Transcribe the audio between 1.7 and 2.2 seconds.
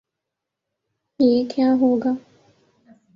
ہو گا؟